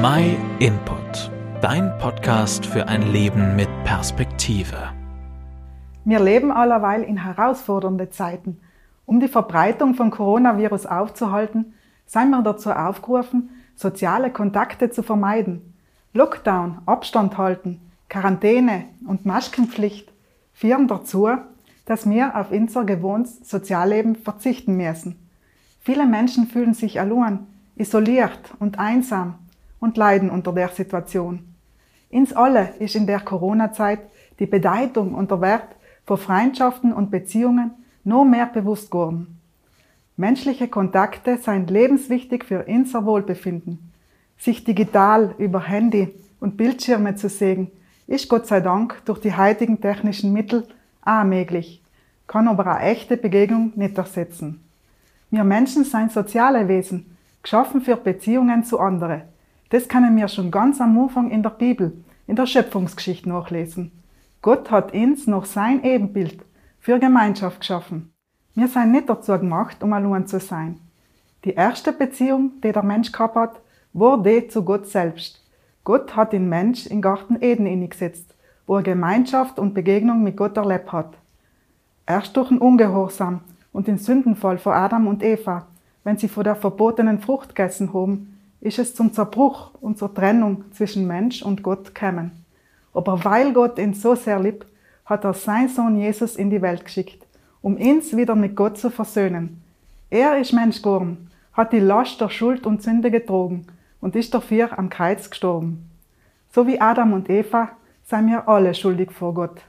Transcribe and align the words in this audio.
My 0.00 0.36
Input, 0.60 1.28
dein 1.60 1.98
Podcast 1.98 2.64
für 2.64 2.86
ein 2.86 3.10
Leben 3.10 3.56
mit 3.56 3.68
Perspektive. 3.82 4.76
Wir 6.04 6.20
leben 6.20 6.52
allerweil 6.52 7.02
in 7.02 7.16
herausfordernde 7.16 8.08
Zeiten. 8.08 8.60
Um 9.06 9.18
die 9.18 9.26
Verbreitung 9.26 9.94
von 9.94 10.12
Coronavirus 10.12 10.86
aufzuhalten, 10.86 11.74
seien 12.06 12.30
wir 12.30 12.42
dazu 12.42 12.70
aufgerufen, 12.70 13.50
soziale 13.74 14.30
Kontakte 14.30 14.92
zu 14.92 15.02
vermeiden. 15.02 15.74
Lockdown, 16.12 16.78
Abstand 16.86 17.36
halten, 17.36 17.80
Quarantäne 18.08 18.84
und 19.04 19.26
Maskenpflicht 19.26 20.12
führen 20.52 20.86
dazu, 20.86 21.28
dass 21.86 22.08
wir 22.08 22.36
auf 22.36 22.52
unser 22.52 22.84
gewohntes 22.84 23.50
Sozialleben 23.50 24.14
verzichten 24.14 24.76
müssen. 24.76 25.16
Viele 25.80 26.06
Menschen 26.06 26.46
fühlen 26.46 26.74
sich 26.74 27.00
allein, 27.00 27.48
isoliert 27.74 28.54
und 28.60 28.78
einsam 28.78 29.40
und 29.80 29.96
leiden 29.96 30.30
unter 30.30 30.52
der 30.52 30.68
Situation. 30.68 31.54
Ins 32.10 32.32
alle 32.32 32.74
ist 32.78 32.94
in 32.94 33.06
der 33.06 33.20
Corona-Zeit 33.20 34.00
die 34.38 34.46
Bedeutung 34.46 35.14
und 35.14 35.30
der 35.30 35.40
Wert 35.40 35.76
von 36.06 36.16
Freundschaften 36.16 36.92
und 36.92 37.10
Beziehungen 37.10 37.72
noch 38.04 38.24
mehr 38.24 38.46
bewusst 38.46 38.90
geworden. 38.90 39.38
Menschliche 40.16 40.68
Kontakte 40.68 41.36
sind 41.38 41.70
lebenswichtig 41.70 42.44
für 42.44 42.64
unser 42.66 43.04
Wohlbefinden. 43.04 43.92
Sich 44.38 44.64
digital 44.64 45.34
über 45.38 45.60
Handy 45.60 46.14
und 46.40 46.56
Bildschirme 46.56 47.14
zu 47.14 47.28
sehen, 47.28 47.70
ist 48.06 48.28
Gott 48.28 48.46
sei 48.46 48.60
Dank 48.60 49.02
durch 49.04 49.20
die 49.20 49.36
heutigen 49.36 49.80
technischen 49.80 50.32
Mittel 50.32 50.66
auch 51.02 51.24
möglich, 51.24 51.82
kann 52.26 52.48
aber 52.48 52.66
eine 52.66 52.90
echte 52.90 53.16
Begegnung 53.16 53.72
nicht 53.76 53.98
ersetzen. 53.98 54.64
Wir 55.30 55.44
Menschen 55.44 55.84
sind 55.84 56.10
soziale 56.10 56.68
Wesen, 56.68 57.16
geschaffen 57.42 57.82
für 57.82 57.96
Beziehungen 57.96 58.64
zu 58.64 58.80
anderen. 58.80 59.22
Das 59.70 59.88
können 59.88 60.16
wir 60.16 60.28
schon 60.28 60.50
ganz 60.50 60.80
am 60.80 60.98
Anfang 60.98 61.30
in 61.30 61.42
der 61.42 61.50
Bibel, 61.50 61.92
in 62.26 62.36
der 62.36 62.46
Schöpfungsgeschichte 62.46 63.28
nachlesen. 63.28 63.92
Gott 64.40 64.70
hat 64.70 64.94
uns 64.94 65.26
noch 65.26 65.44
sein 65.44 65.84
Ebenbild 65.84 66.42
für 66.80 66.98
Gemeinschaft 66.98 67.60
geschaffen. 67.60 68.12
Wir 68.54 68.68
sind 68.68 68.92
nicht 68.92 69.10
dazu 69.10 69.38
gemacht, 69.38 69.82
um 69.82 69.92
allein 69.92 70.26
zu 70.26 70.40
sein. 70.40 70.80
Die 71.44 71.54
erste 71.54 71.92
Beziehung, 71.92 72.52
die 72.62 72.72
der 72.72 72.82
Mensch 72.82 73.12
gehabt 73.12 73.36
hat, 73.36 73.60
war 73.92 74.22
die 74.22 74.48
zu 74.48 74.64
Gott 74.64 74.86
selbst. 74.86 75.44
Gott 75.84 76.16
hat 76.16 76.32
den 76.32 76.48
Mensch 76.48 76.86
in 76.86 77.02
Garten 77.02 77.38
Eden 77.40 77.66
eingesetzt, 77.66 78.34
wo 78.66 78.76
er 78.76 78.82
Gemeinschaft 78.82 79.58
und 79.58 79.74
Begegnung 79.74 80.22
mit 80.22 80.36
Gott 80.36 80.56
erlebt 80.56 80.92
hat. 80.92 81.14
Erst 82.06 82.36
durch 82.36 82.48
den 82.48 82.58
Ungehorsam 82.58 83.40
und 83.72 83.86
den 83.86 83.98
Sündenfall 83.98 84.58
von 84.58 84.72
Adam 84.72 85.06
und 85.06 85.22
Eva, 85.22 85.66
wenn 86.04 86.16
sie 86.16 86.28
vor 86.28 86.44
der 86.44 86.56
verbotenen 86.56 87.20
Frucht 87.20 87.50
gegessen 87.50 87.92
haben, 87.92 88.37
ist 88.60 88.78
es 88.78 88.94
zum 88.94 89.12
Zerbruch 89.12 89.70
und 89.80 89.98
zur 89.98 90.12
Trennung 90.14 90.64
zwischen 90.72 91.06
Mensch 91.06 91.42
und 91.42 91.62
Gott 91.62 91.94
gekommen. 91.94 92.44
Aber 92.92 93.24
weil 93.24 93.52
Gott 93.52 93.78
ihn 93.78 93.94
so 93.94 94.14
sehr 94.14 94.40
liebt, 94.40 94.66
hat 95.04 95.24
er 95.24 95.34
seinen 95.34 95.68
Sohn 95.68 95.96
Jesus 95.96 96.36
in 96.36 96.50
die 96.50 96.62
Welt 96.62 96.84
geschickt, 96.84 97.24
um 97.62 97.76
uns 97.76 98.16
wieder 98.16 98.34
mit 98.34 98.56
Gott 98.56 98.78
zu 98.78 98.90
versöhnen. 98.90 99.62
Er 100.10 100.38
ist 100.38 100.52
Mensch 100.52 100.82
geworden, 100.82 101.30
hat 101.52 101.72
die 101.72 101.80
Last 101.80 102.20
der 102.20 102.28
Schuld 102.28 102.66
und 102.66 102.82
Sünde 102.82 103.10
getrogen 103.10 103.66
und 104.00 104.16
ist 104.16 104.34
dafür 104.34 104.78
am 104.78 104.90
Kreuz 104.90 105.30
gestorben. 105.30 105.90
So 106.50 106.66
wie 106.66 106.80
Adam 106.80 107.12
und 107.12 107.30
Eva 107.30 107.70
seien 108.04 108.28
wir 108.28 108.48
alle 108.48 108.74
schuldig 108.74 109.12
vor 109.12 109.34
Gott. 109.34 109.60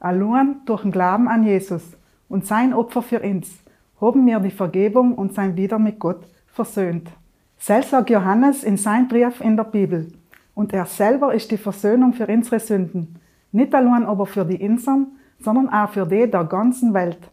Allein 0.00 0.56
durch 0.66 0.82
den 0.82 0.92
Glauben 0.92 1.28
an 1.28 1.44
Jesus 1.44 1.82
und 2.28 2.46
sein 2.46 2.74
Opfer 2.74 3.02
für 3.02 3.20
uns 3.20 3.48
haben 4.00 4.26
wir 4.26 4.38
die 4.40 4.50
Vergebung 4.50 5.14
und 5.14 5.34
sein 5.34 5.56
Wieder 5.56 5.78
mit 5.78 5.98
Gott 5.98 6.24
versöhnt. 6.46 7.08
Selbst 7.58 7.90
sagt 7.90 8.08
Johannes 8.08 8.62
in 8.62 8.76
seinem 8.76 9.08
Brief 9.08 9.40
in 9.40 9.56
der 9.56 9.64
Bibel. 9.64 10.12
Und 10.54 10.72
er 10.72 10.86
selber 10.86 11.34
ist 11.34 11.50
die 11.50 11.58
Versöhnung 11.58 12.12
für 12.12 12.26
unsere 12.26 12.60
Sünden. 12.60 13.16
Nicht 13.50 13.74
allein 13.74 14.04
aber 14.04 14.26
für 14.26 14.44
die 14.44 14.62
Inseln, 14.62 15.18
sondern 15.40 15.68
auch 15.68 15.90
für 15.90 16.06
die 16.06 16.30
der 16.30 16.44
ganzen 16.44 16.94
Welt. 16.94 17.30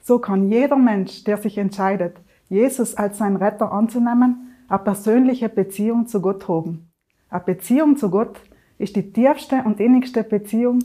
So 0.00 0.18
kann 0.18 0.48
jeder 0.48 0.76
Mensch, 0.76 1.24
der 1.24 1.36
sich 1.38 1.58
entscheidet, 1.58 2.16
Jesus 2.48 2.94
als 2.94 3.18
sein 3.18 3.36
Retter 3.36 3.72
anzunehmen, 3.72 4.54
eine 4.68 4.78
persönliche 4.78 5.48
Beziehung 5.48 6.06
zu 6.06 6.20
Gott 6.20 6.48
haben. 6.48 6.88
Eine 7.28 7.44
Beziehung 7.44 7.96
zu 7.96 8.10
Gott 8.10 8.40
ist 8.78 8.96
die 8.96 9.12
tiefste 9.12 9.62
und 9.64 9.80
innigste 9.80 10.22
Beziehung, 10.22 10.78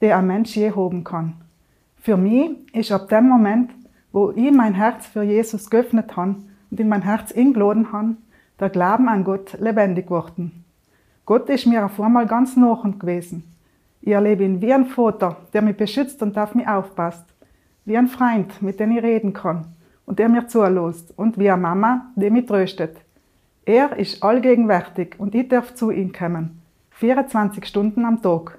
die 0.00 0.12
ein 0.12 0.26
Mensch 0.26 0.56
je 0.56 0.72
haben 0.72 1.04
kann. 1.04 1.34
Für 1.96 2.16
mich 2.16 2.50
ist 2.74 2.92
ab 2.92 3.08
dem 3.08 3.28
Moment, 3.28 3.70
wo 4.12 4.30
ich 4.30 4.52
mein 4.52 4.74
Herz 4.74 5.06
für 5.06 5.22
Jesus 5.22 5.70
geöffnet 5.70 6.16
habe, 6.16 6.36
und 6.70 6.80
in 6.80 6.88
mein 6.88 7.02
Herz 7.02 7.30
ingeladen 7.30 7.92
han, 7.92 8.16
der 8.58 8.70
Glauben 8.70 9.08
an 9.08 9.24
Gott 9.24 9.58
lebendig 9.60 10.06
geworden. 10.06 10.64
Gott 11.26 11.48
ist 11.50 11.66
mir 11.66 11.84
auf 11.84 12.00
einmal 12.00 12.26
ganz 12.26 12.56
nachend 12.56 13.00
gewesen. 13.00 13.44
Ich 14.00 14.12
erlebe 14.12 14.44
ihn 14.44 14.60
wie 14.62 14.72
ein 14.72 14.86
Vater, 14.86 15.36
der 15.52 15.62
mich 15.62 15.76
beschützt 15.76 16.22
und 16.22 16.38
auf 16.38 16.54
mich 16.54 16.66
aufpasst. 16.66 17.24
Wie 17.84 17.96
ein 17.96 18.08
Freund, 18.08 18.62
mit 18.62 18.80
dem 18.80 18.92
ich 18.92 19.02
reden 19.02 19.32
kann 19.32 19.66
und 20.06 20.18
der 20.18 20.28
mir 20.28 20.46
zulässt. 20.46 21.12
Und 21.18 21.38
wie 21.38 21.50
eine 21.50 21.60
Mama, 21.60 22.12
die 22.16 22.30
mich 22.30 22.46
tröstet. 22.46 22.96
Er 23.64 23.96
ist 23.96 24.22
allgegenwärtig 24.22 25.16
und 25.18 25.34
ich 25.34 25.48
darf 25.48 25.74
zu 25.74 25.90
ihm 25.90 26.12
kommen. 26.12 26.62
24 26.92 27.66
Stunden 27.66 28.04
am 28.04 28.22
Tag. 28.22 28.58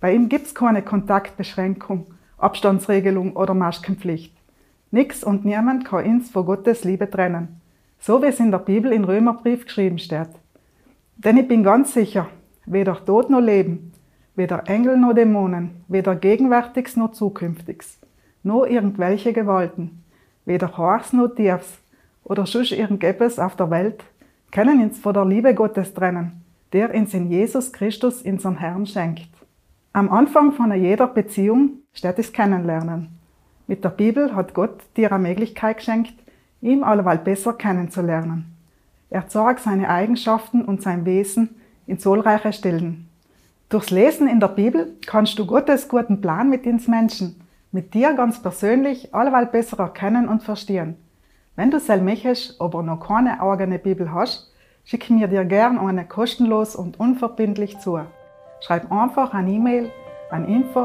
Bei 0.00 0.14
ihm 0.14 0.28
gibt's 0.28 0.54
keine 0.54 0.82
Kontaktbeschränkung, 0.82 2.06
Abstandsregelung 2.38 3.34
oder 3.34 3.54
Maskenpflicht. 3.54 4.34
Nix 4.92 5.24
und 5.24 5.44
niemand 5.44 5.84
kann 5.84 6.06
uns 6.06 6.30
von 6.30 6.46
Gottes 6.46 6.84
Liebe 6.84 7.10
trennen. 7.10 7.60
So 7.98 8.22
wie 8.22 8.26
es 8.26 8.40
in 8.40 8.50
der 8.50 8.58
Bibel 8.58 8.92
in 8.92 9.04
Römerbrief 9.04 9.64
geschrieben 9.64 9.98
steht. 9.98 10.28
Denn 11.16 11.36
ich 11.36 11.48
bin 11.48 11.62
ganz 11.62 11.94
sicher, 11.94 12.28
weder 12.66 13.04
Tod 13.04 13.30
noch 13.30 13.40
Leben, 13.40 13.92
weder 14.34 14.68
Engel 14.68 14.96
noch 14.96 15.14
Dämonen, 15.14 15.82
weder 15.88 16.14
Gegenwärtiges 16.14 16.96
noch 16.96 17.12
Zukünftiges, 17.12 17.98
noch 18.42 18.64
irgendwelche 18.64 19.32
Gewalten, 19.32 20.04
weder 20.44 20.76
Hochs 20.76 21.12
noch 21.12 21.28
Tiefs 21.28 21.78
oder 22.22 22.46
sonst 22.46 22.72
irgendetwas 22.72 23.38
auf 23.38 23.56
der 23.56 23.70
Welt, 23.70 24.04
können 24.50 24.82
uns 24.82 24.98
von 24.98 25.14
der 25.14 25.24
Liebe 25.24 25.54
Gottes 25.54 25.94
trennen, 25.94 26.44
der 26.72 26.94
uns 26.94 27.14
in 27.14 27.30
Jesus 27.30 27.72
Christus, 27.72 28.22
unseren 28.22 28.58
Herrn, 28.58 28.86
schenkt. 28.86 29.28
Am 29.92 30.10
Anfang 30.10 30.52
von 30.52 30.72
jeder 30.72 31.06
Beziehung 31.06 31.80
steht 31.92 32.18
das 32.18 32.32
Kennenlernen. 32.32 33.08
Mit 33.66 33.82
der 33.82 33.90
Bibel 33.90 34.34
hat 34.34 34.54
Gott 34.54 34.82
dir 34.96 35.10
eine 35.10 35.26
Möglichkeit 35.26 35.78
geschenkt, 35.78 36.14
ihm 36.66 36.84
alleweil 36.84 37.18
besser 37.18 37.52
kennenzulernen. 37.52 38.56
Er 39.08 39.28
zeigt 39.28 39.60
seine 39.60 39.88
Eigenschaften 39.88 40.62
und 40.62 40.82
sein 40.82 41.06
Wesen 41.06 41.54
in 41.86 41.98
zahlreiche 41.98 42.52
Stellen. 42.52 43.08
Durchs 43.68 43.90
Lesen 43.90 44.28
in 44.28 44.40
der 44.40 44.48
Bibel 44.48 44.92
kannst 45.06 45.38
du 45.38 45.46
Gottes 45.46 45.88
guten 45.88 46.20
Plan 46.20 46.50
mit 46.50 46.66
ins 46.66 46.88
Menschen, 46.88 47.40
mit 47.72 47.94
dir 47.94 48.14
ganz 48.14 48.42
persönlich 48.42 49.14
alleweil 49.14 49.46
besser 49.46 49.78
erkennen 49.78 50.28
und 50.28 50.42
verstehen. 50.42 50.96
Wenn 51.56 51.70
du 51.70 51.80
selbst 51.80 52.04
möchtest, 52.04 52.60
aber 52.60 52.82
noch 52.82 53.06
keine 53.06 53.40
eigene 53.40 53.78
Bibel 53.78 54.12
hast, 54.12 54.52
schick 54.84 55.08
mir 55.10 55.28
dir 55.28 55.44
gern 55.44 55.78
eine 55.78 56.04
kostenlos 56.04 56.76
und 56.76 57.00
unverbindlich 57.00 57.78
zu. 57.78 58.00
Schreib 58.60 58.92
einfach 58.92 59.34
eine 59.34 59.50
E-Mail 59.50 59.90
an 60.30 60.46
info 60.46 60.84